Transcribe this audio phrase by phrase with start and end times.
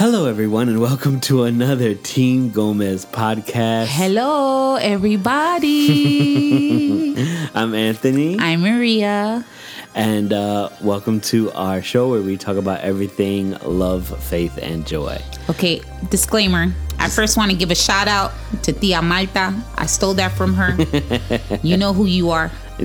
[0.00, 3.84] Hello, everyone, and welcome to another Team Gomez podcast.
[3.88, 5.68] Hello, everybody.
[7.54, 9.44] I'm Anthony, I'm Maria.
[9.94, 15.20] and uh, welcome to our show where we talk about everything love, faith, and joy.
[15.50, 16.72] Okay, disclaimer.
[16.98, 18.32] I first want to give a shout out
[18.62, 19.54] to Tia Malta.
[19.76, 20.78] I stole that from her.
[21.62, 22.50] you know who you are.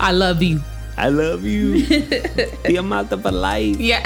[0.00, 0.60] I love you.
[0.96, 1.86] I love you.
[1.86, 3.76] the amount of life.
[3.76, 4.02] Yeah.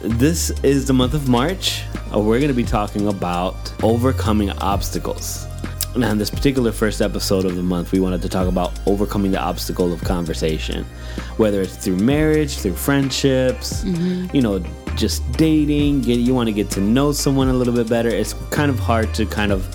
[0.00, 1.82] This is the month of March.
[2.12, 5.46] We're going to be talking about overcoming obstacles.
[5.96, 9.32] Now, in this particular first episode of the month, we wanted to talk about overcoming
[9.32, 10.84] the obstacle of conversation,
[11.36, 14.60] whether it's through marriage, through friendships, you know,
[14.94, 16.02] just dating.
[16.02, 18.08] Get you want to get to know someone a little bit better.
[18.08, 19.66] It's kind of hard to kind of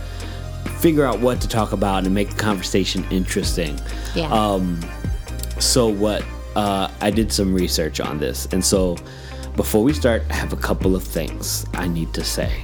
[0.79, 3.77] figure out what to talk about and make the conversation interesting.
[4.15, 4.31] Yeah.
[4.31, 4.79] Um,
[5.59, 6.23] so what
[6.55, 8.98] uh, I did some research on this, and so
[9.55, 12.63] before we start, I have a couple of things I need to say.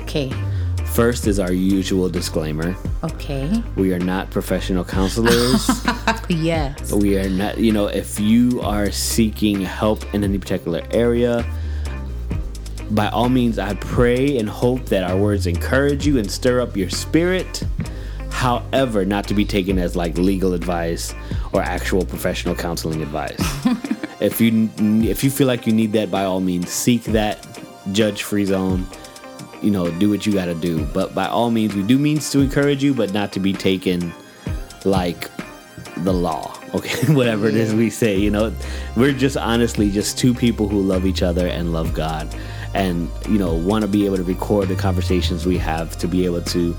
[0.00, 0.32] okay.
[0.92, 3.62] First is our usual disclaimer: Okay.
[3.76, 5.68] we are not professional counselors.
[6.28, 6.92] Yes.
[6.92, 11.44] we are not, you know, if you are seeking help in any particular area.
[12.90, 16.76] By all means, I pray and hope that our words encourage you and stir up
[16.76, 17.62] your spirit.
[18.30, 21.12] However, not to be taken as like legal advice
[21.56, 23.38] or actual professional counseling advice.
[24.20, 27.46] if you if you feel like you need that, by all means, seek that
[27.92, 28.86] judge-free zone.
[29.62, 30.84] You know, do what you got to do.
[30.86, 34.12] But by all means, we do means to encourage you, but not to be taken
[34.84, 35.30] like
[35.98, 36.52] the law.
[36.74, 38.18] Okay, whatever it is we say.
[38.18, 38.52] You know,
[38.96, 42.28] we're just honestly just two people who love each other and love God,
[42.74, 46.26] and you know want to be able to record the conversations we have to be
[46.26, 46.76] able to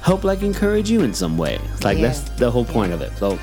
[0.00, 1.58] help like encourage you in some way.
[1.74, 2.06] It's like Yeah.
[2.06, 3.12] that's the whole point of it.
[3.18, 3.38] So,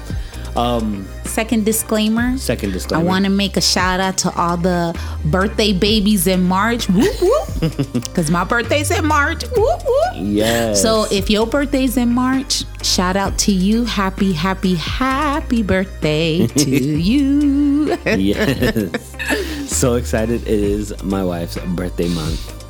[0.58, 2.38] um, Second disclaimer.
[2.38, 3.04] second disclaimer.
[3.04, 6.90] I want to make a shout out to all the birthday babies in March.
[6.90, 7.48] Whoop whoop.
[8.04, 9.44] Because my birthday's in March.
[9.56, 10.14] Whoop whoop.
[10.16, 10.82] Yes.
[10.82, 13.86] So if your birthday's in March, shout out to you.
[13.86, 16.70] Happy, happy, happy birthday to
[17.10, 17.98] you.
[18.06, 19.70] yes.
[19.72, 20.42] so excited!
[20.42, 22.61] It is my wife's birthday month.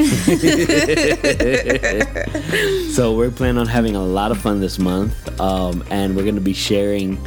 [2.90, 6.34] So we're planning on having a lot of fun this month, um, and we're going
[6.34, 7.18] to be sharing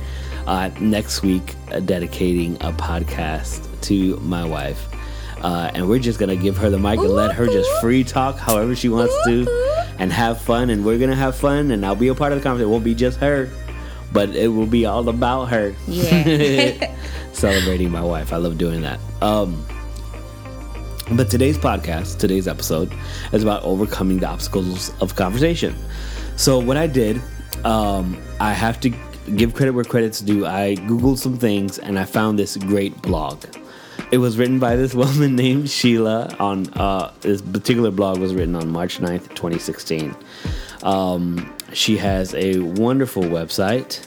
[0.46, 4.88] uh, next week, uh, dedicating a podcast to my wife,
[5.42, 8.04] uh, and we're just going to give her the mic and let her just free
[8.04, 9.48] talk however she wants to,
[10.00, 10.70] and have fun.
[10.70, 12.70] And we're going to have fun, and I'll be a part of the conversation.
[12.70, 13.50] It won't be just her,
[14.12, 15.74] but it will be all about her.
[15.88, 16.94] Yeah.
[17.34, 19.00] Celebrating my wife, I love doing that.
[19.22, 19.66] Um,
[21.12, 22.92] but today's podcast, today's episode,
[23.32, 25.76] is about overcoming the obstacles of conversation.
[26.38, 27.22] So, what I did,
[27.66, 28.90] um, I have to
[29.36, 30.46] give credit where credit's due.
[30.46, 33.44] I Googled some things and I found this great blog.
[34.12, 36.36] It was written by this woman named Sheila.
[36.40, 40.16] On uh, this particular blog was written on March 9th, 2016.
[40.84, 44.06] Um, she has a wonderful website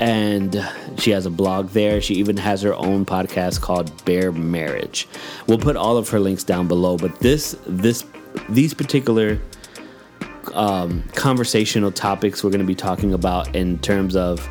[0.00, 2.00] and she has a blog there.
[2.00, 5.06] She even has her own podcast called Bare Marriage.
[5.46, 8.04] We'll put all of her links down below, but this this
[8.48, 9.38] these particular
[10.54, 14.46] um, conversational topics we're going to be talking about in terms of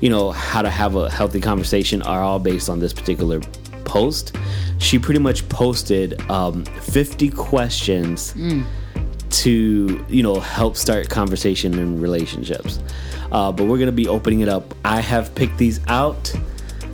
[0.00, 3.40] you know how to have a healthy conversation are all based on this particular
[3.84, 4.36] post.
[4.78, 8.34] She pretty much posted um, 50 questions
[9.30, 12.80] to you know help start conversation in relationships
[13.32, 14.74] uh, but we're gonna be opening it up.
[14.84, 16.32] I have picked these out.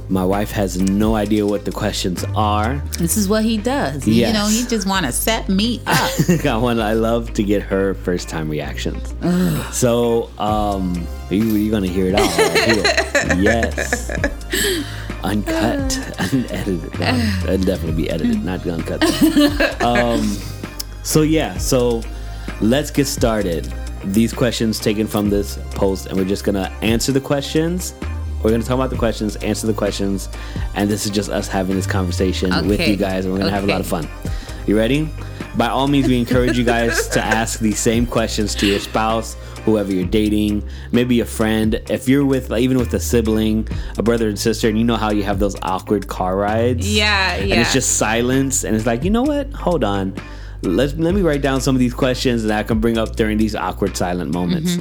[0.08, 2.76] My wife has no idea what the questions are.
[2.98, 4.06] This is what he does.
[4.06, 6.10] You know, he just want to set me up.
[6.44, 9.14] i want i love to get her first time reactions.
[9.76, 12.26] So um you, you're gonna hear it all.
[12.26, 14.10] Right yes.
[15.24, 15.98] Uncut.
[16.32, 17.00] Unedited.
[17.00, 19.02] No, it'll definitely be edited not uncut
[19.82, 20.36] um
[21.02, 21.58] so yeah.
[21.58, 22.02] So
[22.60, 23.72] let's get started
[24.06, 27.94] these questions taken from this post and we're just gonna answer the questions.
[28.42, 30.28] We're gonna talk about the questions answer the questions
[30.74, 33.64] and this is just us having this conversation with you guys and we're gonna have
[33.64, 34.08] a lot of fun.
[34.66, 35.08] You ready?
[35.56, 39.34] By all means we encourage you guys to ask these same questions to your spouse
[39.64, 41.80] whoever you're dating maybe a friend.
[41.90, 43.66] If you're with even with a sibling
[43.98, 46.88] a brother and sister and you know how you have those awkward car rides?
[46.88, 47.42] Yeah, yeah.
[47.42, 49.52] and it's just silence and it's like you know what?
[49.52, 50.14] Hold on
[50.62, 53.38] let's let me write down some of these questions that i can bring up during
[53.38, 54.78] these awkward silent moments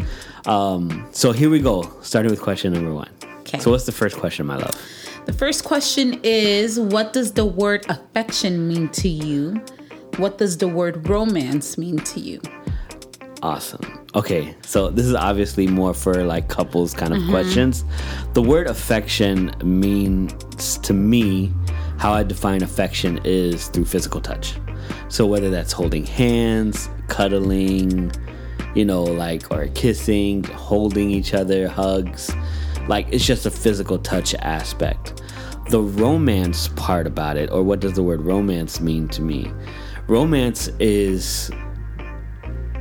[0.48, 3.10] um, so here we go starting with question number one
[3.42, 3.60] Okay.
[3.60, 4.76] so what's the first question my love
[5.26, 9.62] The first question is What does the word affection mean to you?
[10.18, 12.42] What does the word romance mean to you?
[13.44, 17.84] awesome okay, so this is obviously more for like couples kind of questions.
[18.34, 21.52] The word affection means to me
[21.98, 24.56] how I define affection is through physical touch.
[25.10, 28.12] So whether that's holding hands, cuddling,
[28.76, 32.32] you know, like or kissing, holding each other, hugs,
[32.88, 35.22] like it's just a physical touch aspect.
[35.70, 39.52] The romance part about it, or what does the word romance mean to me?
[40.08, 41.50] Romance is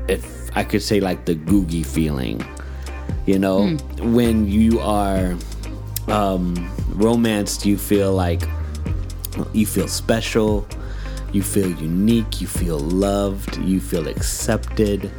[0.09, 2.45] if I could say like the googie feeling,
[3.27, 3.69] you know,
[4.01, 5.35] when you are
[6.09, 8.43] um, romanced, you feel like
[9.53, 10.67] you feel special,
[11.33, 15.11] you feel unique, you feel loved, you feel accepted,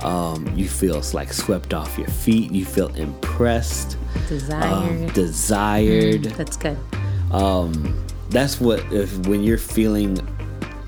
[0.00, 3.96] um, you feel like swept off your feet, you feel impressed,
[4.28, 4.72] Desired.
[4.72, 6.24] um, desired.
[6.24, 6.76] That's good.
[8.30, 10.18] that's what if when you're feeling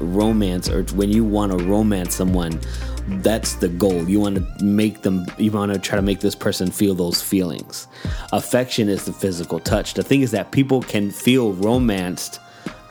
[0.01, 2.61] romance or when you want to romance someone
[3.09, 4.09] that's the goal.
[4.09, 7.23] You want to make them you want to try to make this person feel those
[7.23, 7.89] feelings.
[8.33, 9.95] Affection is the physical touch.
[9.95, 12.41] The thing is that people can feel romanced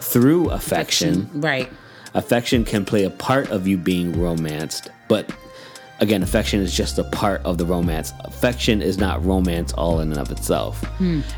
[0.01, 1.69] through affection Right.
[2.13, 5.29] affection can play a part of you being romanced but
[5.99, 10.11] again affection is just a part of the romance affection is not romance all in
[10.11, 10.83] and of itself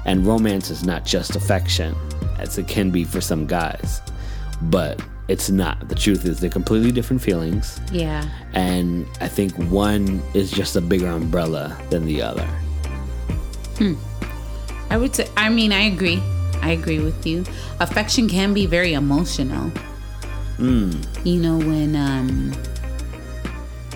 [0.05, 1.95] and romance is not just affection
[2.39, 4.01] as it can be for some guys
[4.63, 8.27] but it's not the truth is they're completely different feelings Yeah.
[8.53, 12.47] and i think one is just a bigger umbrella than the other
[13.77, 13.93] Hmm.
[14.89, 16.21] I would say, I mean, I agree.
[16.61, 17.43] I agree with you.
[17.79, 19.71] Affection can be very emotional.
[20.59, 22.51] You know, when, um,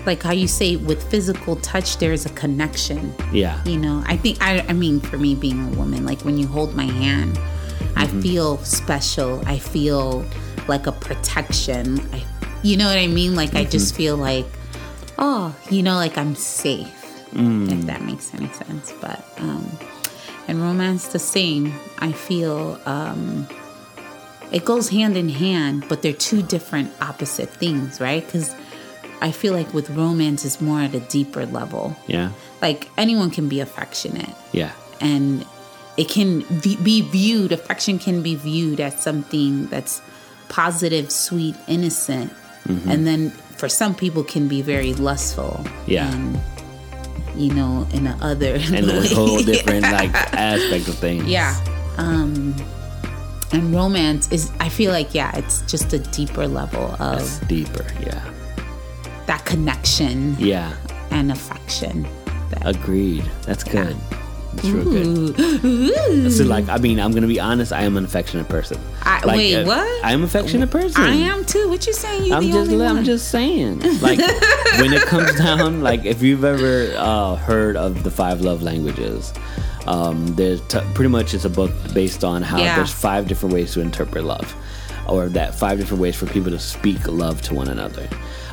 [0.06, 3.14] like how you say with physical touch, there's a connection.
[3.32, 6.38] yeah You know, I think, I, I mean, for me being a woman, like when
[6.38, 7.38] you hold my hand,
[7.96, 9.42] I feel special.
[9.46, 10.24] I feel
[10.68, 12.00] like a protection.
[12.12, 12.24] I,
[12.62, 13.34] you know what I mean?
[13.34, 14.46] Like, I just feel like,
[15.18, 16.88] oh, you know, like I'm safe,
[17.32, 18.92] if that makes any sense.
[19.00, 19.68] But, um,
[20.48, 21.74] and romance the same.
[21.98, 23.46] I feel um,
[24.52, 28.24] it goes hand in hand, but they're two different opposite things, right?
[28.24, 28.54] Because
[29.20, 31.96] I feel like with romance, it's more at a deeper level.
[32.06, 32.30] yeah
[32.60, 35.44] Like anyone can be affectionate, yeah and
[35.96, 37.52] it can be, viewed.
[37.52, 40.02] Affection can be viewed as something that's
[40.48, 42.32] positive, sweet, innocent,
[42.88, 45.64] and then for some people can be very lustful.
[45.86, 46.12] Yeah.
[46.12, 46.40] and
[47.36, 51.54] you know, in the other and a whole different like aspect of things yeah.
[51.96, 52.56] Um,
[53.52, 57.86] and romance is, I feel like, yeah, it's just a deeper level of it's deeper
[58.00, 58.30] yeah
[59.26, 60.74] that connection yeah
[61.14, 62.06] and affection.
[62.50, 63.24] That, Agreed.
[63.42, 63.96] That's good.
[64.62, 64.84] Real
[65.32, 66.32] good.
[66.32, 67.72] So, like, I mean, I'm gonna be honest.
[67.72, 68.78] I am an affectionate person.
[69.02, 70.04] I- Like, wait, uh, what?
[70.04, 71.02] I am an affectionate person.
[71.02, 71.68] I am too.
[71.68, 72.26] What you saying?
[72.26, 73.04] You I'm the just, only I'm one.
[73.04, 73.80] just saying.
[74.00, 74.18] Like,
[74.80, 79.32] when it comes down, like, if you've ever uh, heard of the five love languages,
[79.86, 82.76] um, there's t- pretty much it's a book based on how Yeah.
[82.76, 84.54] there's five different ways to interpret love,
[85.08, 88.08] or that five different ways for people to speak love to one another.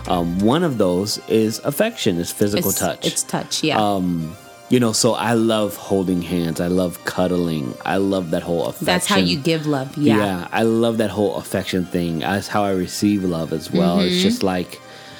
[0.07, 3.05] Um, one of those is affection, is physical it's, touch.
[3.05, 3.63] It's touch.
[3.63, 3.79] Yeah.
[3.79, 4.35] um
[4.71, 8.85] you know so i love holding hands i love cuddling i love that whole affection
[8.85, 9.89] That's how you give love.
[9.97, 10.17] Yeah.
[10.17, 10.47] Yeah.
[10.51, 14.07] I love that whole affection thing that's how i receive love as well Mm-hmm.
[14.07, 14.79] it's just like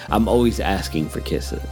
[0.10, 1.68] i'm always asking for kisses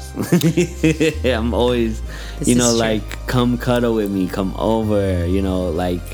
[1.26, 2.02] i'm always
[2.40, 6.08] This you know like come cuddle with me come over you know like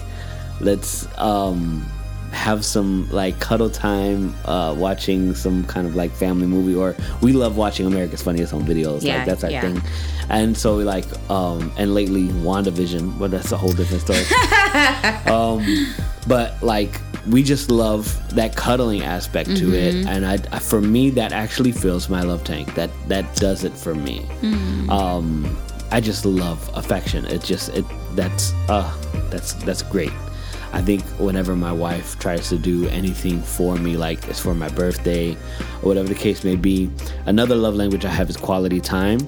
[0.62, 1.86] let's um
[2.36, 7.32] have some like cuddle time uh watching some kind of like family movie or we
[7.32, 9.62] love watching america's funniest home videos Yeah, like that's our yeah.
[9.62, 9.82] thing.
[10.30, 14.24] And so we like um and lately wandavision but that's a whole different story.
[15.28, 15.64] Um
[16.28, 18.04] but like we just love
[18.36, 19.96] that cuddling aspect to it.
[20.08, 22.74] And I, I for me that actually fills my love tank.
[22.76, 24.26] That that does it for me.
[24.90, 25.58] Um
[25.92, 27.26] i just love affection.
[27.26, 28.92] It just it that's uh
[29.32, 30.12] that's that's great
[30.76, 34.68] I think whenever my wife tries to do anything for me, like it's for my
[34.68, 35.32] birthday
[35.82, 36.90] or whatever the case may be,
[37.26, 39.20] another love language I have is quality time.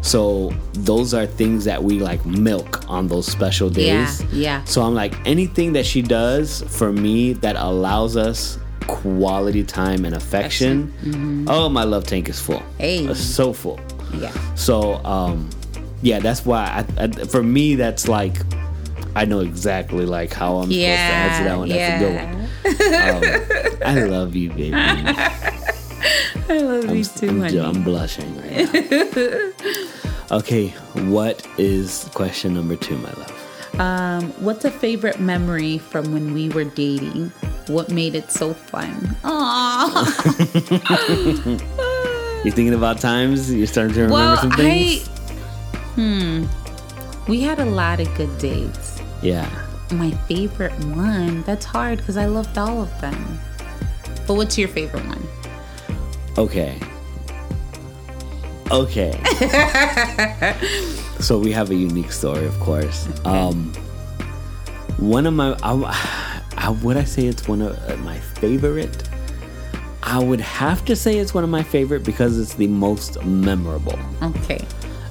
[0.00, 4.22] So those are things that we like milk on those special days.
[4.22, 4.64] Yeah, yeah.
[4.64, 10.14] So I'm like anything that she does for me that allows us quality time and
[10.14, 11.44] affection.
[11.48, 12.62] Oh, my love tank is full.
[12.78, 13.04] Hey.
[13.04, 13.78] It's so full.
[14.14, 14.32] Yeah.
[14.54, 15.50] So, um,
[16.02, 18.36] yeah, that's why I, I, for me, that's like,
[19.16, 20.96] I know exactly like how I'm Yeah.
[20.96, 21.68] supposed to answer that one.
[21.68, 22.34] That's a good one.
[23.84, 24.74] Um, I love you, baby.
[24.74, 25.06] I'm,
[26.48, 27.60] I love you too, I'm, honey.
[27.60, 29.52] I'm blushing right now.
[30.38, 30.68] okay,
[31.10, 33.32] what is question number two, my love?
[33.80, 37.30] Um, what's a favorite memory from when we were dating?
[37.66, 39.16] What made it so fun?
[39.24, 40.04] Aww.
[42.44, 43.50] You thinking about times?
[43.50, 45.08] You're starting to remember well, some I things?
[47.26, 48.93] We had a lot of good dates.
[49.24, 49.48] Yeah.
[49.90, 53.40] My favorite one, that's hard because I loved all of them.
[54.26, 55.26] But what's your favorite one?
[56.36, 56.78] Okay.
[58.70, 59.12] Okay.
[61.20, 63.08] so we have a unique story, of course.
[63.24, 63.72] Um,
[64.98, 69.08] one of my, I, I, would I say it's one of uh, my favorite?
[70.02, 73.98] I would have to say it's one of my favorite because it's the most memorable.
[74.22, 74.62] Okay.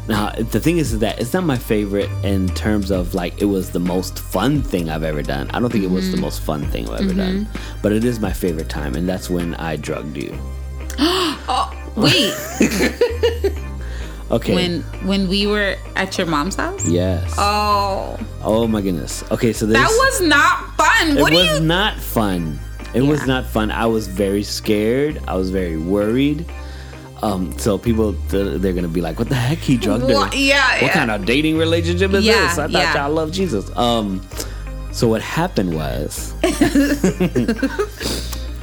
[0.08, 3.72] Now, the thing is that it's not my favorite in terms of like it was
[3.72, 5.50] the most fun thing I've ever done.
[5.52, 6.26] I don't think it was the mm-hmm.
[6.26, 7.80] most fun thing I've ever done, mm-hmm.
[7.82, 10.38] but it is my favorite time, and that's when I drugged you.
[11.00, 12.34] oh, Wait,
[14.32, 14.56] Okay.
[14.56, 16.88] when when we were at your mom's house?
[16.88, 17.34] yes.
[17.38, 19.24] Oh, Oh my goodness.
[19.32, 21.18] Okay, so this that was not fun.
[21.18, 21.66] it What do was you?
[21.66, 22.60] not fun.
[22.94, 23.72] It was not fun.
[23.72, 25.20] I was very scared.
[25.28, 26.46] I was very worried.
[27.24, 29.60] Um, so people th- they're gonna be like, "What the heck?
[29.60, 30.14] He drugged her?
[30.16, 30.94] What- yeah, What yeah.
[30.94, 32.58] kind of dating relationship is Yeah, this?
[32.58, 32.96] I thought yeah.
[33.06, 34.22] y'all love Jesus." Um,
[34.92, 36.34] so what happened was,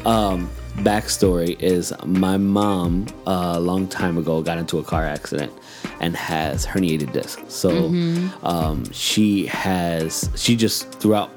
[0.05, 0.49] um,
[0.79, 5.53] backstory is my mom uh, a long time ago got into a car accident
[6.01, 7.41] and has herniated disc.
[7.49, 8.47] So Mm-hmm.
[8.47, 11.31] um, she has she just throughout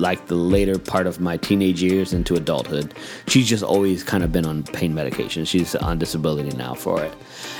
[0.00, 2.94] like the later part of my teenage years into adulthood,
[3.28, 5.44] she's just always kind of been on pain medication.
[5.44, 7.12] She's on disability now for it,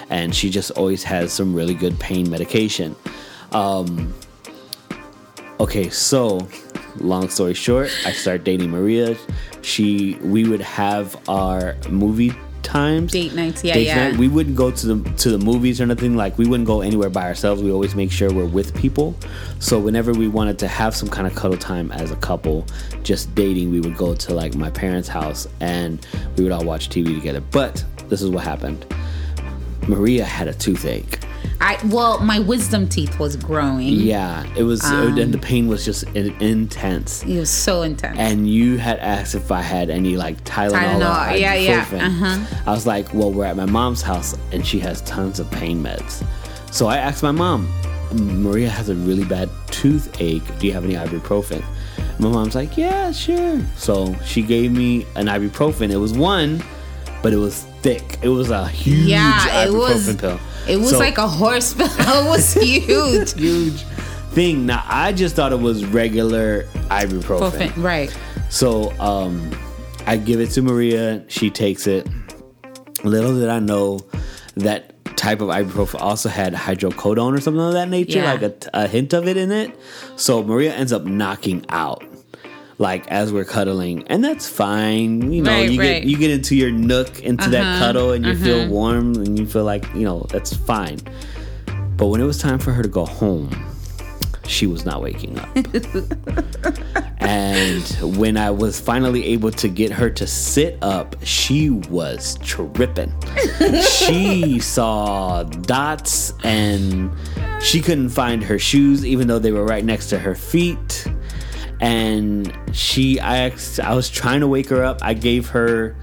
[0.08, 2.96] and she just always has some really good pain medication.
[3.52, 4.14] Um,
[5.60, 6.48] okay, so
[6.96, 9.16] long story short, I start dating Maria.
[9.62, 12.32] She we would have our movie
[12.70, 14.10] times Date nights, yeah, Date yeah.
[14.10, 14.18] night.
[14.18, 16.16] We wouldn't go to the to the movies or nothing.
[16.16, 17.62] Like we wouldn't go anywhere by ourselves.
[17.62, 19.16] We always make sure we're with people.
[19.58, 22.66] So whenever we wanted to have some kind of cuddle time as a couple,
[23.02, 26.88] just dating, we would go to like my parents' house and we would all watch
[26.88, 27.40] TV together.
[27.40, 28.86] But this is what happened.
[29.88, 31.18] Maria had a toothache.
[31.60, 33.88] I well, my wisdom teeth was growing.
[33.88, 35.18] Yeah, it was, Um.
[35.18, 37.22] and the pain was just intense.
[37.24, 38.18] It was so intense.
[38.18, 42.00] And you had asked if I had any like Tylenol, Tylenol, or yeah, yeah, ibuprofen.
[42.06, 42.62] uh-huh.
[42.66, 45.82] I was like, well, we're at my mom's house and she has tons of pain
[45.82, 46.24] meds.
[46.72, 47.68] So I asked my mom,
[48.12, 50.58] Maria has a really bad toothache.
[50.58, 51.62] Do you have any ibuprofen?
[52.18, 53.60] My mom's like, yeah, sure.
[53.76, 55.90] So she gave me an ibuprofen.
[55.90, 56.62] It was one,
[57.22, 58.18] but it was thick.
[58.22, 60.14] It was a huge yeah, it was.
[60.16, 60.38] pill.
[60.68, 61.86] It was So- like a horse pill.
[61.98, 63.32] It was huge.
[63.34, 63.82] huge
[64.32, 64.66] thing.
[64.66, 67.72] Now I just thought it was regular ibuprofen.
[67.82, 68.16] right.
[68.48, 69.50] So um,
[70.06, 71.24] I give it to Maria.
[71.28, 72.08] She takes it.
[73.04, 74.00] Little did I know
[74.56, 78.32] that type of ibuprofen also had hydrocodone or something of that nature, Yeah.
[78.32, 79.78] like a, a hint of it in it.
[80.16, 82.04] So Maria ends up knocking out.
[82.80, 85.30] Like as we're cuddling, and that's fine.
[85.30, 86.00] You know, Right, you right.
[86.00, 89.38] get you get into your nook, into that Uh-huh, cuddle, and you feel warm, and
[89.38, 90.98] you feel like you know that's fine.
[91.98, 93.50] But when it was time for her to go home,
[94.46, 95.48] she was not waking up.
[97.20, 97.84] and
[98.18, 103.12] when I was finally able to get her to sit up, she was tripping.
[103.82, 107.10] she saw dots and
[107.60, 111.06] she couldn't find her shoes, even though they were right next to her feet.
[111.80, 114.98] And she, I, asked, I was trying to wake her up.
[115.02, 115.96] I gave her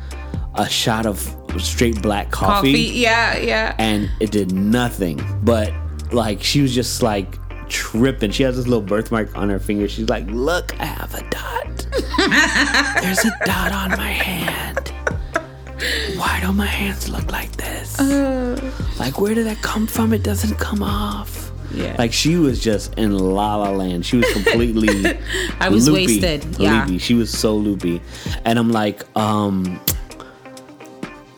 [0.55, 1.19] a shot of
[1.59, 2.71] straight black Coffee.
[2.71, 2.99] coffee.
[2.99, 3.75] Yeah, yeah.
[3.77, 5.21] and it did nothing.
[5.43, 5.71] But
[6.11, 7.37] like she was just like
[7.69, 8.31] tripping.
[8.31, 9.87] She has this little birthmark on her finger.
[9.87, 11.87] She's like, "Look, I have a dot.
[13.03, 14.93] There's a dot on my hand.
[16.17, 17.99] Why do my hands look like this?
[17.99, 18.71] Uh.
[18.99, 20.13] like, where did that come from?
[20.13, 21.36] It doesn't come off."
[21.73, 21.95] Yeah.
[21.97, 24.05] Like she was just in la la land.
[24.05, 25.17] She was completely.
[25.59, 26.57] I was loopy, wasted.
[26.59, 26.81] Yeah.
[26.85, 26.97] loopy.
[26.99, 28.01] She was so loopy,
[28.45, 29.79] and I'm like, um,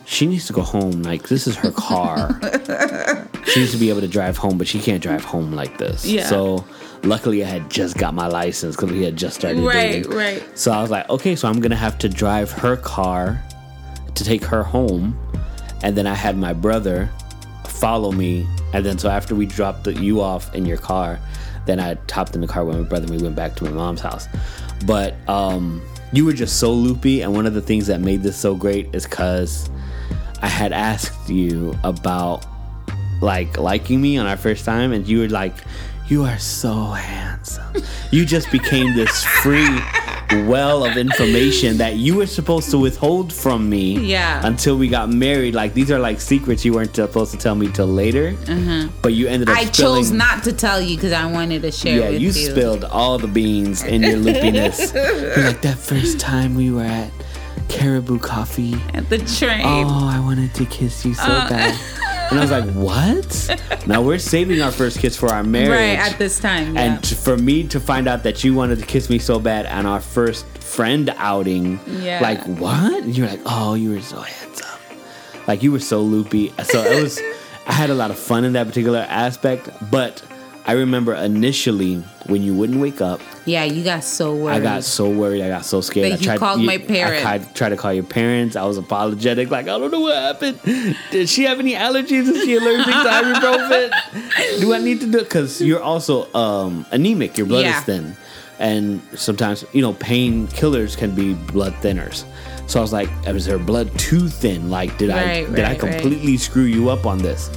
[0.05, 1.03] she needs to go home.
[1.03, 2.39] Like this is her car.
[3.45, 6.05] she needs to be able to drive home, but she can't drive home like this.
[6.05, 6.25] Yeah.
[6.27, 6.65] So
[7.03, 10.12] luckily, I had just got my license because we had just started Right, dating.
[10.12, 10.43] right.
[10.57, 13.41] So I was like, okay, so I'm gonna have to drive her car
[14.15, 15.17] to take her home,
[15.83, 17.09] and then I had my brother
[17.65, 21.19] follow me, and then so after we dropped you off in your car,
[21.65, 23.71] then I hopped in the car with my brother and we went back to my
[23.71, 24.27] mom's house.
[24.85, 25.81] But um,
[26.13, 28.93] you were just so loopy, and one of the things that made this so great
[28.93, 29.69] is because
[30.41, 32.45] I had asked you about
[33.21, 35.53] like liking me on our first time, and you were like,
[36.07, 39.67] "You are so handsome." You just became this free
[40.48, 44.45] well of information that you were supposed to withhold from me Yeah.
[44.45, 45.55] until we got married.
[45.55, 48.36] Like these are like secrets you weren't supposed to tell me till later,
[49.01, 49.57] but you ended up.
[49.57, 52.27] I spilling, chose not to tell you because I wanted to share Yeah, with you
[52.27, 52.33] you.
[52.33, 54.93] spilled all the beans in your loopiness.
[55.36, 57.12] You're like that first time we were at
[57.67, 58.75] Caribou Coffee.
[58.93, 59.62] at the train.
[59.65, 61.50] Oh, I wanted to kiss you so Uh.
[61.50, 61.79] bad.
[62.29, 63.88] And I was like, what?
[63.88, 65.69] now we're saving our first kiss for our marriage.
[65.69, 66.75] Right at this time.
[66.75, 66.81] Yeah.
[66.95, 69.65] And t- for me to find out that you wanted to kiss me so bad
[69.65, 72.19] on our first friend outing, Yeah.
[72.21, 73.03] like what?
[73.03, 74.79] And you're like, oh, you were so handsome.
[75.48, 76.53] Like you were so loopy.
[76.63, 77.19] So it was.
[77.65, 80.21] I had a lot of fun in that particular aspect, but
[80.69, 81.95] I remember initially
[82.27, 84.57] when you wouldn't wake up, yeah, you got so worried.
[84.57, 85.41] I got so worried.
[85.41, 86.13] I got so scared.
[86.13, 87.25] I you called my parents.
[87.25, 88.55] I tried, tried to call your parents.
[88.55, 89.49] I was apologetic.
[89.49, 90.59] Like, I don't know what happened.
[91.09, 92.27] Did she have any allergies?
[92.29, 94.61] Is she allergic to ibuprofen?
[94.61, 95.23] Do I need to do it?
[95.23, 97.35] Because you're also um, anemic.
[97.35, 97.79] Your blood Yeah.
[97.79, 98.15] is thin.
[98.59, 102.25] And sometimes, you know, painkillers can be blood thinners.
[102.67, 104.69] So I was like, is her blood too thin?
[104.69, 105.93] Like, did I Right, did I right, right.
[105.93, 107.49] completely screw you up on this?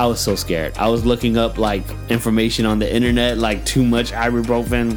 [0.00, 0.78] I was so scared.
[0.78, 4.96] I was looking up like information on the internet, like too much ibuprofen.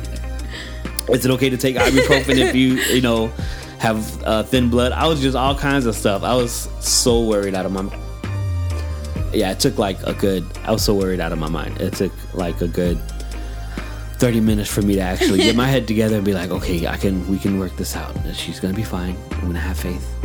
[1.10, 3.27] Is it okay to take ibuprofen if you, you know,
[3.79, 4.93] have uh, thin blood?
[4.93, 6.24] I was just all kinds of stuff.
[6.24, 7.83] I was so worried out of my.
[9.33, 10.45] Yeah, it took like a good.
[10.63, 11.81] I was so worried out of my mind.
[11.81, 12.98] It took like a good
[14.19, 16.95] thirty minutes for me to actually get my head together and be like, okay, I
[16.95, 17.27] can.
[17.29, 18.15] We can work this out.
[18.33, 19.17] She's gonna be fine.
[19.31, 20.15] I'm gonna have faith.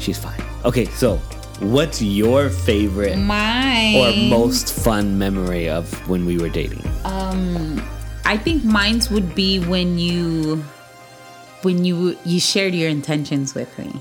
[0.00, 0.42] She's fine.
[0.64, 1.20] Okay, so
[1.60, 3.96] what's your favorite Mine.
[3.96, 6.84] or most fun memory of when we were dating?
[7.04, 7.82] Um
[8.24, 10.64] I think mine's would be when you
[11.62, 13.92] when you you shared your intentions with me.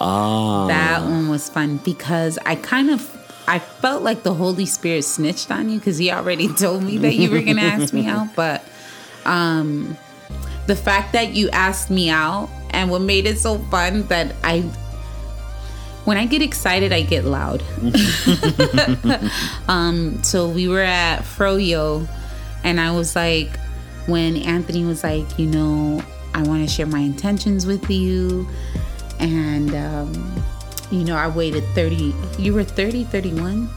[0.00, 3.10] Ah, That one was fun because I kind of
[3.46, 7.14] I felt like the Holy Spirit snitched on you because he already told me that
[7.14, 8.62] you were gonna ask me out, but
[9.24, 9.96] um
[10.66, 14.64] the fact that you asked me out and what made it so fun that I
[16.04, 17.62] when I get excited I get loud.
[19.68, 22.06] um so we were at Froyo
[22.62, 23.58] and I was like
[24.06, 26.02] when Anthony was like, you know,
[26.34, 28.46] I want to share my intentions with you
[29.20, 30.42] and um,
[30.90, 33.70] you know i waited 30 you were 30 31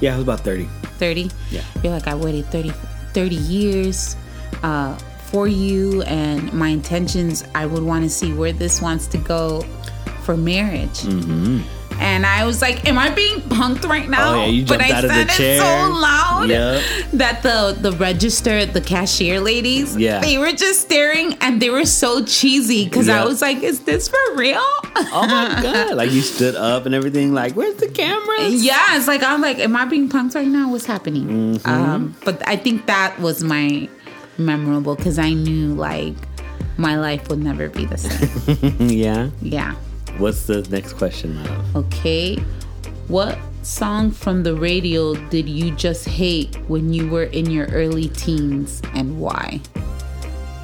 [0.00, 0.66] yeah, I was about thirty.
[0.98, 1.62] 30 Yeah.
[1.82, 2.70] you're like i waited 30
[3.14, 4.14] 30 years
[4.62, 4.94] uh,
[5.24, 9.62] for you and my intentions i would want to see where this wants to go
[10.26, 11.60] for marriage Mm-hmm.
[12.00, 14.92] and I was like, "Am I being punked right now?" Oh, yeah, you but jumped
[14.92, 15.60] I out of said the it chair.
[15.60, 15.72] so
[16.08, 16.82] loud Yep.
[17.22, 20.20] that the the register, the cashier ladies, Yeah.
[20.20, 24.08] they were just staring and they were so cheesy because I was like, "Is this
[24.12, 24.60] for real?"
[25.18, 25.94] Oh my god!
[25.96, 27.32] Like you stood up and everything.
[27.32, 28.62] Like, where's the cameras?
[28.70, 30.70] Yeah, it's like I'm like, am I being punked right now?
[30.72, 31.26] What's happening?
[31.56, 31.68] Mm-hmm.
[31.70, 33.88] Um, but I think that was my
[34.36, 36.14] memorable because I knew like
[36.76, 38.90] my life would never be the same.
[39.04, 39.30] yeah.
[39.40, 39.72] yeah.
[40.18, 41.64] What's the next question, my?
[41.74, 42.36] Okay.
[43.08, 48.08] What song from the radio did you just hate when you were in your early
[48.08, 49.60] teens and why?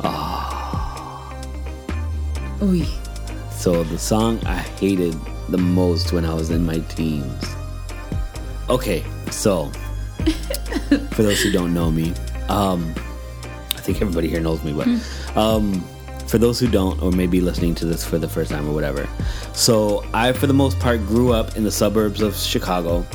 [0.03, 1.43] Oh.
[2.63, 2.87] Oy.
[3.51, 5.15] So the song I hated
[5.51, 7.45] the most when I was in my teens.
[8.71, 9.67] Okay, so
[11.11, 12.15] for those who don't know me,
[12.49, 12.95] um,
[13.77, 14.89] I think everybody here knows me, but
[15.37, 15.85] um,
[16.33, 19.07] for those who don't, or maybe listening to this for the first time or whatever,
[19.53, 23.07] so I, for the most part, grew up in the suburbs of Chicago,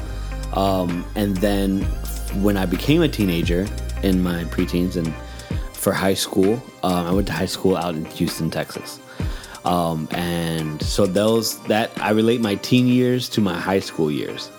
[0.53, 1.81] um, and then
[2.43, 3.65] when I became a teenager
[4.03, 5.11] in my preteens and
[5.73, 8.99] for high school, um, I went to high school out in Houston, Texas.
[9.65, 14.51] Um, and so those that I relate my teen years to my high school years.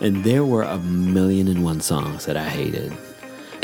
[0.00, 2.92] And there were a million and one songs that I hated.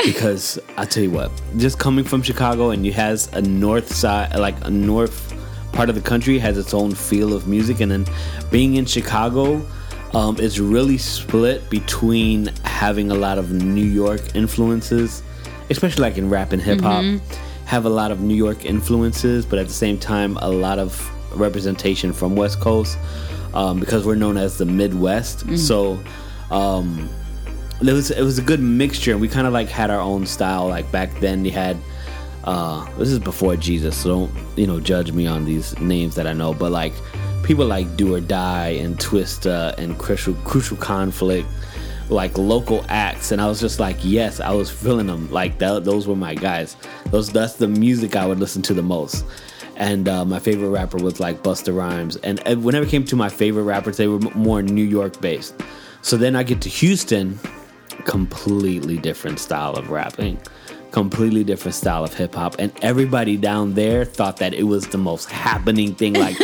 [0.03, 4.37] Because I tell you what, just coming from Chicago and you has a north side
[4.37, 5.33] like a north
[5.71, 7.79] part of the country has its own feel of music.
[7.79, 8.05] And then
[8.51, 9.65] being in Chicago
[10.13, 15.23] um, is really split between having a lot of New York influences,
[15.69, 17.03] especially like in rap and hip hop,
[17.65, 21.09] have a lot of New York influences, but at the same time, a lot of
[21.39, 22.97] representation from West Coast
[23.55, 25.57] um, because we're known as the Midwest.
[25.57, 25.99] So
[26.51, 27.09] um,
[27.89, 30.25] it was it was a good mixture, and we kind of like had our own
[30.25, 30.67] style.
[30.67, 31.77] Like back then, you had.
[32.45, 36.27] Uh, this is before Jesus, so don't you know judge me on these names that
[36.27, 36.53] I know.
[36.53, 36.91] But like
[37.43, 41.47] people like Do or Die and Twista and Crucial Crucial Conflict,
[42.09, 45.31] like local acts, and I was just like, yes, I was feeling them.
[45.31, 46.75] Like that, those were my guys.
[47.11, 49.25] Those that's the music I would listen to the most.
[49.75, 52.17] And uh, my favorite rapper was like Busta Rhymes.
[52.17, 55.55] And whenever it came to my favorite rappers, they were more New York based.
[56.01, 57.39] So then I get to Houston,
[58.05, 60.39] completely different style of rapping,
[60.91, 64.97] completely different style of hip hop, and everybody down there thought that it was the
[64.97, 66.13] most happening thing.
[66.13, 66.35] Like,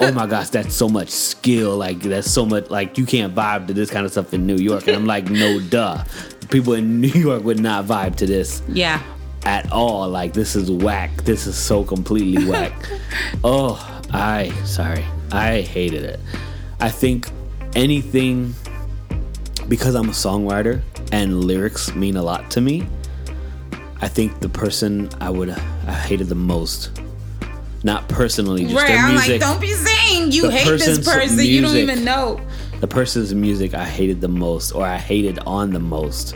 [0.00, 1.76] oh my gosh, that's so much skill.
[1.76, 2.70] Like, that's so much.
[2.70, 4.86] Like, you can't vibe to this kind of stuff in New York.
[4.86, 6.04] And I'm like, no, duh.
[6.50, 9.02] People in New York would not vibe to this Yeah.
[9.44, 10.08] at all.
[10.08, 11.10] Like this is whack.
[11.24, 12.72] This is so completely whack.
[13.44, 13.76] oh,
[14.12, 15.04] I sorry.
[15.30, 16.20] I hated it.
[16.80, 17.28] I think
[17.76, 18.54] anything
[19.68, 20.80] because I'm a songwriter
[21.12, 22.86] and lyrics mean a lot to me,
[24.00, 27.00] I think the person I would I hated the most,
[27.82, 28.88] not personally, just Right.
[28.88, 29.40] their I'm music.
[29.40, 31.38] like, don't be saying you hate this person.
[31.44, 32.40] You don't even know.
[32.80, 36.34] the person's music I hated the most, or I hated on the most,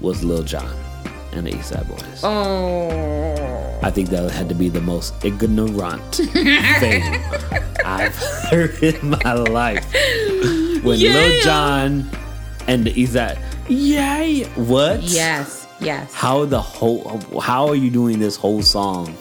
[0.00, 0.68] was Lil Jon
[1.32, 2.20] and the East Side Boys.
[2.22, 3.80] Oh.
[3.82, 7.02] I think that had to be the most ignorant thing
[7.84, 8.14] I've
[8.50, 9.84] heard in my life.
[10.84, 11.14] When Yeah.
[11.14, 12.10] Lil Jon
[12.68, 14.44] and the East Side, yay!
[14.56, 15.02] What?
[15.02, 15.66] Yes.
[15.80, 16.12] Yes.
[16.14, 17.20] How the whole?
[17.40, 19.16] How are you doing this whole song,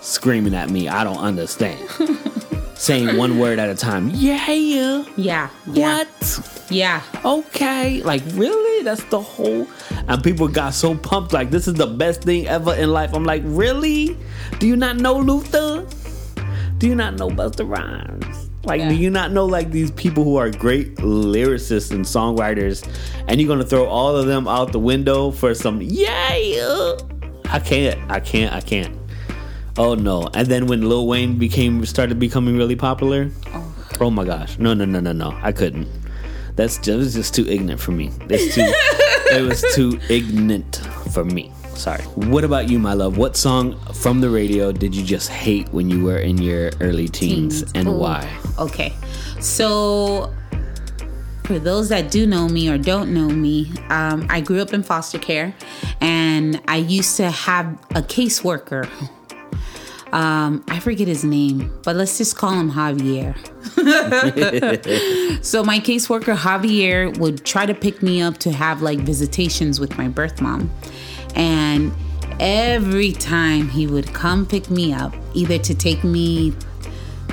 [0.00, 0.88] screaming at me?
[0.88, 1.78] I don't understand.
[2.74, 4.10] Saying one word at a time.
[4.14, 4.50] Yeah.
[4.50, 5.04] Yeah.
[5.16, 5.48] Yeah.
[5.66, 6.66] What?
[6.70, 7.02] Yeah.
[7.24, 8.02] Okay.
[8.02, 8.84] Like really?
[8.84, 9.66] That's the whole.
[10.06, 11.32] And people got so pumped.
[11.32, 13.12] Like this is the best thing ever in life.
[13.14, 14.16] I'm like, really?
[14.60, 15.86] Do you not know Luther?
[16.78, 18.47] Do you not know Busta Rhymes?
[18.68, 18.90] Like, Yeah.
[18.90, 22.86] do you not know like these people who are great lyricists and songwriters,
[23.26, 26.60] and you're gonna throw all of them out the window for some yeah?
[26.62, 26.98] Uh,
[27.50, 27.98] I can't.
[28.10, 28.52] I can't.
[28.52, 28.94] I can't.
[29.78, 30.28] Oh no!
[30.34, 34.58] And then when Lil Wayne became started becoming really popular, oh, oh my gosh!
[34.58, 35.34] No, no, no, no, no!
[35.40, 35.88] I couldn't.
[36.56, 38.10] That's just, just too ignorant for me.
[38.28, 38.62] It's too.
[39.32, 40.76] it was too ignorant
[41.12, 41.52] for me.
[41.74, 42.02] Sorry.
[42.16, 43.16] What about you, my love?
[43.16, 47.08] What song from the radio did you just hate when you were in your early
[47.08, 47.92] teens, and Ooh.
[47.92, 48.28] why?
[48.58, 48.94] Okay.
[49.40, 50.34] So,
[51.44, 54.82] for those that do know me or don't know me, um, I grew up in
[54.82, 55.54] foster care
[56.00, 58.86] and I used to have a caseworker.
[60.12, 63.34] Um, I forget his name, but let's just call him Javier.
[65.44, 69.96] so, my caseworker Javier would try to pick me up to have like visitations with
[69.96, 70.70] my birth mom.
[71.34, 71.92] And
[72.40, 76.54] every time he would come pick me up, either to take me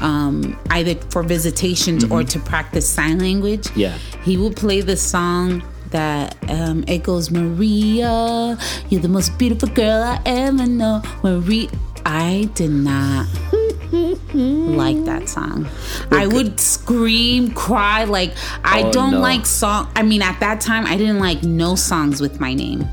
[0.01, 3.67] um, either for visitations or to practice sign language.
[3.75, 3.97] Yeah.
[4.23, 8.57] He would play the song that um, it goes, Maria,
[8.89, 11.01] you're the most beautiful girl I ever know.
[11.23, 11.69] Maria,
[12.05, 13.27] I did not
[14.33, 15.67] like that song.
[16.11, 18.03] I would scream, cry.
[18.03, 19.19] Like I Oh, don't no.
[19.21, 19.89] like song.
[19.95, 22.85] I mean, at that time, I didn't like no songs with my name.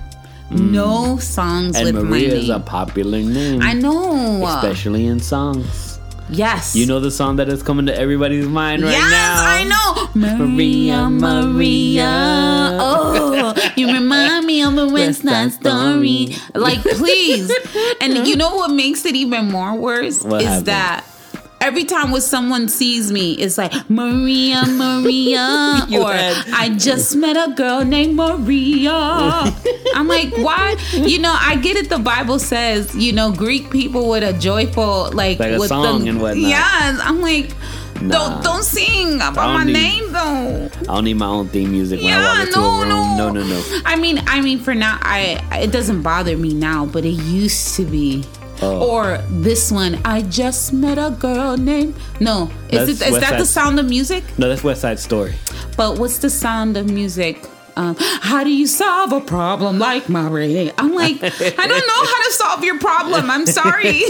[0.51, 4.47] No songs And with Maria my is a popular name, I know.
[4.47, 5.92] especially in songs.
[6.29, 6.75] Yes.
[6.77, 9.35] You know the song that is coming to everybody's mind right yes, now.
[9.37, 10.39] Yes, I know.
[10.47, 12.09] Maria, Maria.
[12.81, 16.35] Oh, you remind me of a West Side Story.
[16.55, 17.51] Like, please.
[18.01, 20.67] And you know what makes it even more worse What is happened?
[20.67, 21.05] that.
[21.63, 27.37] Every time when someone sees me, it's like Maria, Maria, or had- I just met
[27.37, 28.91] a girl named Maria.
[29.95, 30.77] I'm like, why?
[30.93, 31.89] You know, I get it.
[31.89, 36.03] The Bible says, you know, Greek people with a joyful, like, Like a with song
[36.03, 36.49] the, and whatnot.
[36.49, 37.51] Yes, I'm like,
[38.03, 38.09] Nah.
[38.19, 40.69] don't don't sing about my need- name though.
[40.81, 42.89] I don't need my own theme music when I walk into no, a room.
[42.89, 43.81] no, No, no, no.
[43.85, 47.77] I mean, I mean, for now, I it doesn't bother me now, but it used
[47.77, 48.25] to be.
[48.63, 48.89] Oh.
[48.91, 51.97] Or this one, I just met a girl named.
[52.21, 54.23] No, is it is that the sound of music?
[54.39, 55.35] No, that's West Side Story.
[55.77, 57.45] But what's the sound of music?
[57.75, 60.73] Um, how do you solve a problem like Maria?
[60.79, 63.31] I'm like, I don't know how to solve your problem.
[63.31, 64.03] I'm sorry.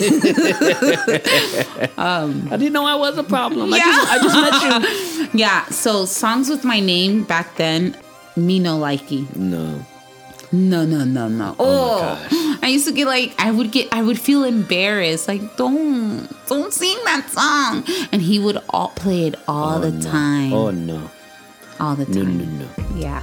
[1.96, 3.72] I didn't know I was a problem.
[3.72, 3.84] I Yeah.
[3.84, 5.28] just, I just met you.
[5.38, 5.64] yeah.
[5.66, 7.96] So songs with my name back then,
[8.36, 9.34] me no likey.
[9.36, 9.84] No.
[10.52, 11.56] No, no, no, no.
[11.58, 12.58] Oh, oh.
[12.62, 15.26] I used to get like I would get I would feel embarrassed.
[15.28, 17.84] Like don't don't sing that song.
[18.12, 20.52] And he would all play it all oh the time.
[20.52, 21.10] Oh no.
[21.80, 22.38] all the time.
[22.38, 22.66] no, no.
[22.66, 22.96] No.
[22.96, 23.22] Yeah.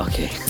[0.00, 0.28] Okay.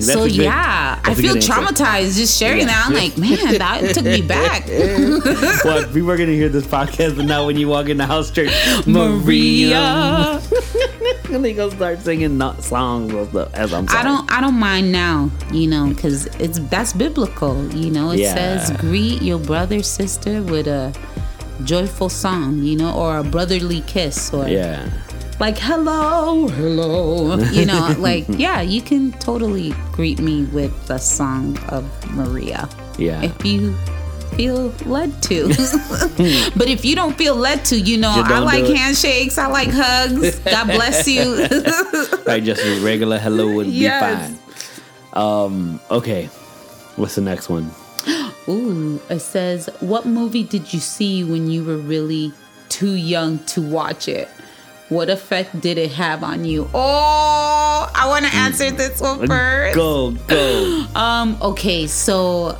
[0.00, 2.66] So good- yeah, I feel traumatized just sharing Yeah.
[2.66, 2.86] that.
[2.88, 4.66] I'm like, man, that took me back.
[5.64, 8.30] Well, people are gonna hear this podcast, but now when you walk in the house
[8.32, 8.50] church,
[8.86, 10.40] Maria.
[11.30, 13.50] And they gonna start singing not songs and stuff.
[13.54, 14.00] As I'm sorry.
[14.00, 17.64] I don't I don't mind now, you know, because it's that's biblical.
[17.74, 18.34] You know, it Yeah.
[18.34, 20.92] says greet your brother sister with a
[21.64, 24.88] joyful song, you know, or a brotherly kiss, or Yeah.
[25.40, 27.36] like hello, hello.
[27.52, 33.22] You know, like yeah, you can totally greet me with the song of Maria Yeah.
[33.22, 33.74] if you
[34.36, 35.48] feel led to.
[36.56, 40.38] but if you don't feel led to, you know, I like handshakes, I like hugs.
[40.40, 41.48] God bless you.
[42.26, 44.38] Like just a regular hello would be fine.
[45.12, 45.78] Um.
[45.90, 46.30] Okay.
[46.96, 47.70] What's the next one?
[48.48, 52.32] Ooh, it says, What movie did you see when you were really
[52.68, 54.28] too young to watch it?
[54.90, 56.68] What effect did it have on you?
[56.74, 59.74] Oh, I want to answer this one first.
[59.74, 60.86] Go go.
[60.94, 62.56] Um, okay, so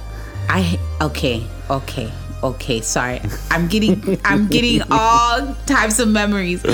[0.49, 2.11] I okay, okay,
[2.43, 3.21] okay, sorry.
[3.51, 6.65] I'm getting I'm getting all types of memories.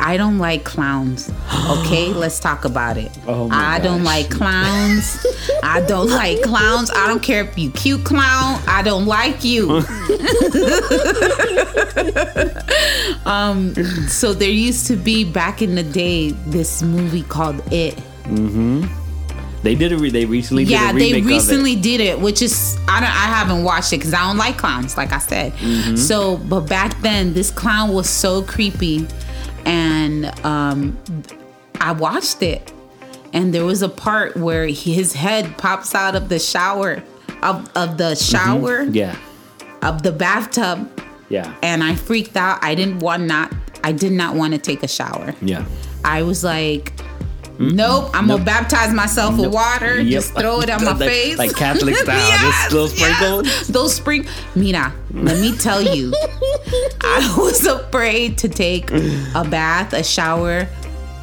[0.00, 1.30] I don't like clowns.
[1.68, 3.10] Okay, let's talk about it.
[3.26, 5.26] Oh I don't like clowns.
[5.62, 6.90] I don't like clowns.
[6.90, 8.60] I don't care if you cute clown.
[8.68, 9.68] I don't like you.
[13.26, 13.74] um,
[14.06, 17.98] so there used to be back in the day this movie called It.
[19.62, 23.00] They did a re- they recently did Yeah, they recently did it, which is I
[23.00, 25.52] don't I haven't watched it because I don't like clowns, like I said.
[25.54, 25.96] Mm-hmm.
[25.96, 29.06] So, but back then, this clown was so creepy,
[29.64, 30.96] and um,
[31.80, 32.72] I watched it,
[33.32, 37.02] and there was a part where his head pops out of the shower
[37.42, 38.94] of of the shower of it.
[38.94, 39.16] Yeah.
[39.82, 40.88] of the bathtub,
[41.28, 41.52] Yeah.
[41.62, 42.58] and I freaked out.
[42.62, 45.34] I didn't want not I did not want to take a shower.
[45.42, 45.64] Yeah.
[46.04, 46.92] I was like.
[47.58, 47.74] Mm-hmm.
[47.74, 49.96] Nope, I'm gonna baptize myself with water.
[50.00, 50.12] Yep.
[50.12, 53.46] Just throw it on my Like- face, like Catholic style, just those sprinkles?
[53.46, 53.66] yes.
[53.66, 54.26] Those spring.
[54.54, 56.12] Mira, let me tell you,
[57.00, 60.68] I was afraid to take a bath, a shower.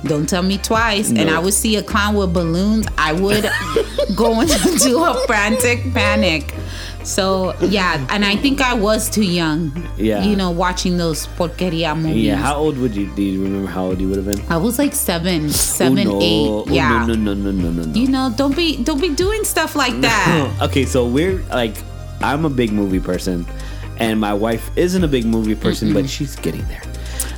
[0.03, 1.09] Don't tell me twice.
[1.09, 2.85] And I would see a clown with balloons.
[2.97, 3.49] I would
[4.15, 6.53] go into a frantic panic.
[7.05, 9.71] So yeah, and I think I was too young.
[9.97, 10.23] Yeah.
[10.23, 12.23] you know, watching those porqueria movies.
[12.23, 12.37] Yeah.
[12.37, 14.41] How old would you do you remember how old you would have been?
[14.49, 16.21] I was like seven, seven, oh, no.
[16.21, 16.49] eight.
[16.49, 17.05] Oh, yeah.
[17.05, 17.93] No, no, no, no, no, no.
[17.93, 20.57] You know, don't be don't be doing stuff like that.
[20.63, 21.75] okay, so we're like,
[22.21, 23.45] I'm a big movie person,
[23.97, 26.81] and my wife isn't a big movie person, but she's getting there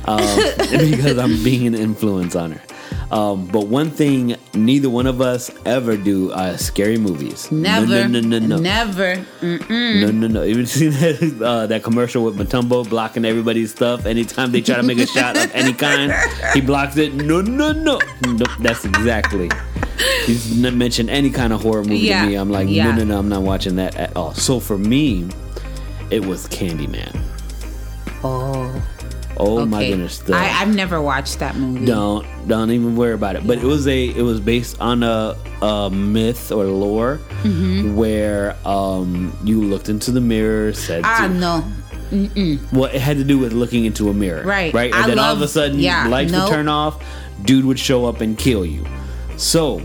[0.06, 0.18] um,
[0.70, 2.60] because I'm being an influence on her.
[3.10, 7.50] Um, but one thing neither one of us ever do are scary movies.
[7.50, 8.56] Never, No, no, no, no, no.
[8.58, 9.24] never.
[9.40, 10.42] No, no, no.
[10.42, 14.04] You seen that uh, that commercial with Mutombo blocking everybody's stuff?
[14.04, 16.12] Anytime they try to make a shot of any kind,
[16.52, 17.14] he blocks it.
[17.14, 17.98] No, no, no.
[18.26, 19.48] Nope, that's exactly.
[20.26, 22.34] He's not mentioned any kind of horror movie Yeah, to me.
[22.34, 22.90] I'm like, yeah.
[22.90, 23.18] no, no, no.
[23.18, 24.34] I'm not watching that at all.
[24.34, 25.26] So for me,
[26.10, 27.18] it was Candyman.
[28.22, 28.57] Oh.
[29.40, 30.18] Oh my goodness.
[30.18, 31.86] the- I, I've never watched that movie.
[31.86, 33.46] don't don't even worry about it.
[33.46, 37.94] But it was a it was based on a, a myth or lore Mm-hmm.
[37.94, 41.64] where um you looked into the mirror, said Ah, to- no.
[42.72, 44.42] Well, it had to do with looking into a mirror.
[44.42, 44.72] Right.
[44.72, 44.92] Right.
[44.94, 46.48] And I then all of a sudden, yeah, lights nope.
[46.48, 47.04] would turn off,
[47.44, 48.84] dude would show up and kill you.
[49.36, 49.82] So,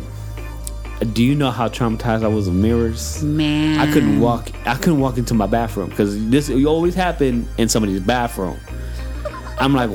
[1.12, 3.22] do you know how traumatized I was of mirrors?
[3.24, 3.78] Man.
[3.78, 4.50] I couldn't walk.
[4.66, 8.58] I couldn't walk into my bathroom because this it always happened in somebody's bathroom.
[9.60, 9.90] I'm like,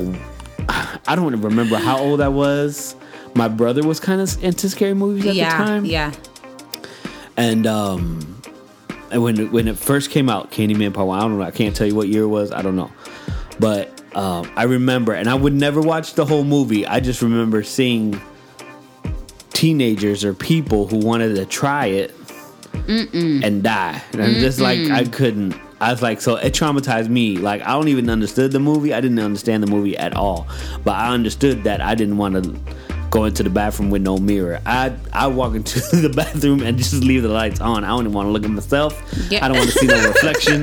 [1.07, 2.95] I don't even remember how old I was.
[3.35, 5.57] My brother was kind of into scary movies at Yeah.
[5.57, 6.11] the time, Yeah.
[7.37, 8.41] and um,
[9.11, 11.19] and when it, when it first came out, Candyman Part One.
[11.19, 11.43] I don't know.
[11.43, 12.51] I can't tell you what year it was.
[12.51, 12.91] I don't know,
[13.59, 16.85] but um, I remember, and I would never watch the whole movie.
[16.87, 18.19] I just remember seeing
[19.51, 22.13] teenagers or people who wanted to try it
[22.87, 25.55] and die, and I'm just like I couldn't.
[25.81, 27.37] I was like, so it traumatized me.
[27.37, 28.93] Like I don't even understood the movie.
[28.93, 30.47] I didn't understand the movie at all,
[30.83, 32.59] but I understood that I didn't want to
[33.11, 34.61] go into the bathroom with no mirror.
[34.65, 37.83] I I walk into the bathroom and just leave the lights on.
[37.83, 39.01] I don't even want to look at myself.
[39.29, 39.43] Yeah.
[39.43, 40.61] I don't want to see no reflection.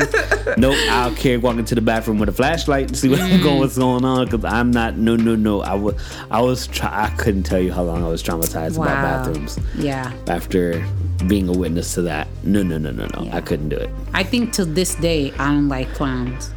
[0.57, 0.76] nope.
[0.90, 3.42] I'll care walk into the bathroom with a flashlight and see what mm.
[3.42, 4.96] going what's going on because I'm not.
[4.96, 5.62] No, no, no.
[5.62, 5.94] I was
[6.31, 6.66] I was.
[6.68, 9.02] Tra- I couldn't tell you how long I was traumatized about Wow.
[9.24, 10.12] bathrooms Yeah.
[10.29, 10.87] after
[11.29, 12.29] being a witness to that.
[12.43, 13.23] No, no, no, no, no.
[13.25, 13.37] Yeah.
[13.37, 13.91] I couldn't do it.
[14.15, 16.51] I think to this day, I don't like clowns.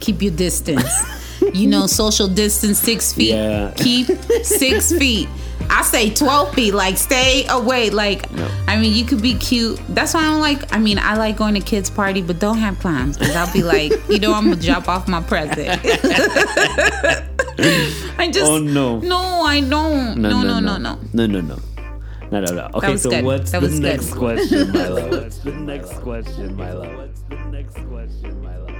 [0.00, 0.90] Keep your distance.
[1.54, 3.30] you know, social distance, six feet.
[3.34, 3.72] Yeah.
[3.76, 4.06] Keep
[4.42, 5.28] six feet.
[5.70, 6.74] I say 12 feet.
[6.74, 7.88] Like, stay away.
[7.90, 8.46] Like, No.
[8.68, 9.80] I mean, you could be cute.
[9.88, 12.58] That's why I don't like, I mean, I like going to kids' party, but don't
[12.58, 13.16] have clowns.
[13.16, 15.80] Because I'll be like, you know, I'm going to drop off my present.
[18.18, 18.50] I just.
[18.50, 18.98] Oh, no.
[19.00, 20.18] No, I don't.
[20.20, 20.60] No, no, no, no.
[20.60, 20.98] No, no, no.
[21.12, 21.58] No, no, no.
[22.32, 23.24] Okay, so good.
[23.24, 23.82] what's That the was good.
[23.82, 25.10] next question, my love?
[25.22, 26.96] What's the next question, my love?
[26.96, 28.73] What's the next question, my love?